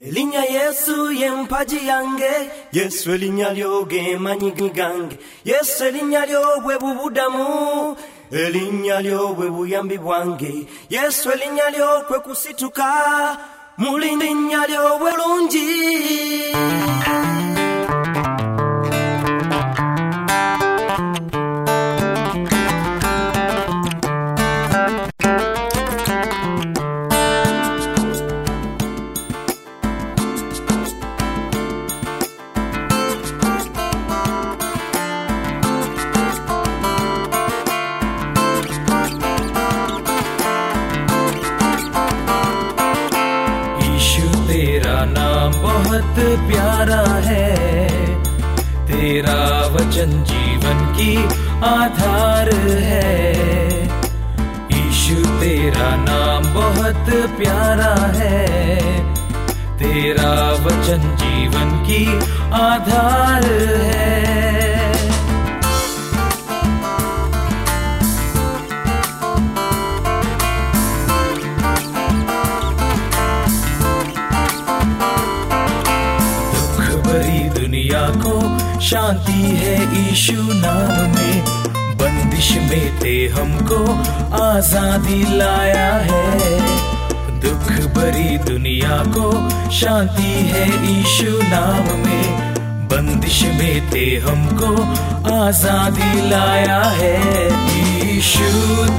[0.00, 2.50] erinnya yesu ye mpagi yange.
[2.72, 5.18] Yesu erinnya lyo ge manyi gange.
[5.44, 7.96] Yesu erinnya lyo bwe bubudamu.
[8.30, 10.66] Erinnya lyo bwe buyambi bwange.
[10.90, 13.38] Yesu erinnya lyo kwe kusituka.
[13.78, 16.87] Mu linnya lyo bwe lungi.
[44.98, 47.56] तेरा नाम बहुत प्यारा है।
[48.86, 51.24] तेरा वचन जीवन की
[51.64, 53.36] आधार है।
[54.72, 58.46] यीशु तेरा नाम बहुत प्यारा है।
[59.78, 62.16] तेरा वचन जीवन की
[62.52, 63.44] आधार
[63.82, 64.57] है।
[78.80, 83.80] शांति है ईशु नाम। में बंदिश में थे हमको
[84.38, 86.22] आज़ादी लाया है।
[87.40, 89.26] दुख भरी दुनिया को
[89.70, 94.72] शांति है ईशु नाम। में बंदिश में ते हमको
[95.34, 97.16] आज़ादी लाया है।
[98.08, 98.50] ईशु,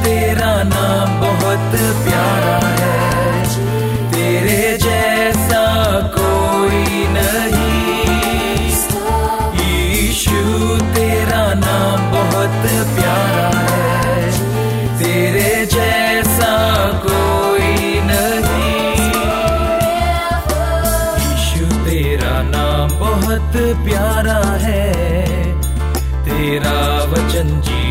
[0.03, 1.71] तेरा नाम बहुत
[2.03, 2.58] प्यारा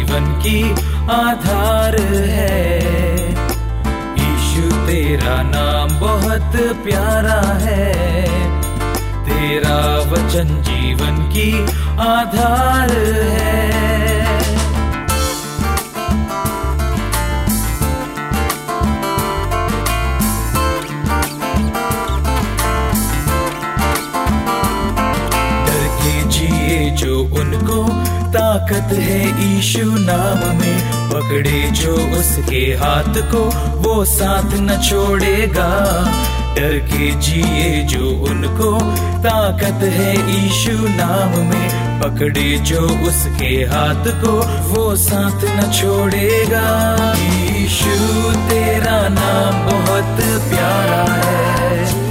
[0.08, 0.70] जीवन की
[1.10, 1.96] आधार
[2.28, 2.78] है।
[4.18, 7.92] यीशु तेरा नाम बहुत प्यारा है।
[9.24, 9.78] तेरा
[10.12, 11.52] वचन जीवन की
[12.00, 12.90] आधार
[13.38, 14.07] है।
[28.48, 36.04] ताकत है ईशु नाम में। पकड़े जो उसके हाथ को, वो साथ न छोड़ेगा।
[36.56, 38.80] डर के जिए जो उनको।
[39.22, 40.14] ताकत है
[40.46, 44.32] ईशु नाम में। पकड़े जो उसके हाथ को,
[44.68, 46.96] वो साथ न छोड़ेगा।
[47.56, 50.16] ईशु, तेरा नाम बहुत
[50.48, 52.07] प्यारा है।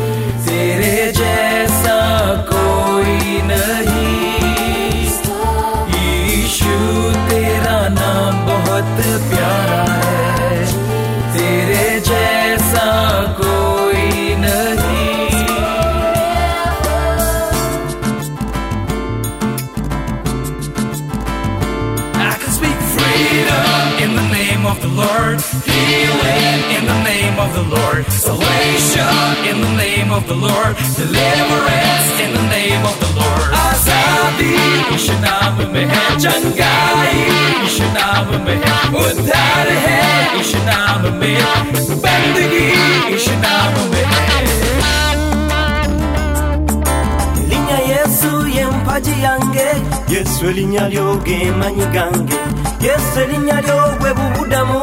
[25.66, 28.06] Healing in the name of the Lord.
[28.12, 30.74] Salvation in the name of the Lord.
[30.98, 33.48] Deliverance in the name of the Lord.
[33.66, 34.56] Azadi,
[34.96, 36.04] Ishanam mehe.
[36.24, 37.16] Changai,
[37.68, 38.74] Ishanam mehe.
[39.06, 41.46] Uddhar hai, Ishanam mehe.
[42.04, 42.68] Bandagi,
[43.16, 44.18] Ishanam mehe.
[47.88, 49.68] Yesu yempajyange
[50.10, 52.40] Yesu linyalyoge manyigange
[52.82, 53.20] Yesu
[53.68, 54.82] lyobwe bubudamu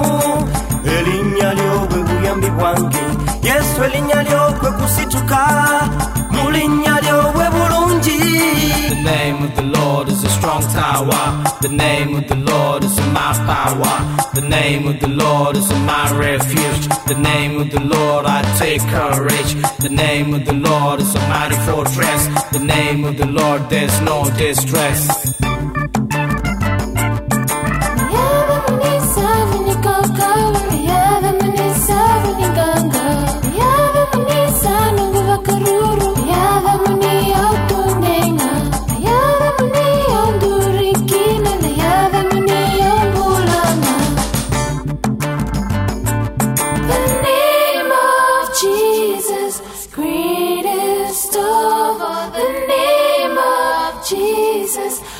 [1.59, 3.05] lyobwe buyambi bwange
[3.43, 3.81] Yesu
[4.28, 5.41] lyokwe kusituka
[7.55, 8.19] bulungi
[8.88, 11.44] The name of the Lord is a strong tower.
[11.60, 13.94] The name of the Lord is my power.
[14.34, 16.88] The name of the Lord is my refuge.
[17.06, 19.55] The name of the Lord I take courage.
[19.78, 22.23] The name of the Lord is a mighty fortress.
[22.52, 25.00] The name of the Lord there's no distress.
[54.75, 55.13] places